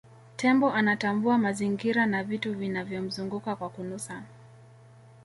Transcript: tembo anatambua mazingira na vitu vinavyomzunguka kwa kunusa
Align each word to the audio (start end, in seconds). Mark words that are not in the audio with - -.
tembo 0.37 0.71
anatambua 0.73 1.37
mazingira 1.37 2.05
na 2.05 2.23
vitu 2.23 2.53
vinavyomzunguka 2.53 3.55
kwa 3.55 3.69
kunusa 3.69 4.23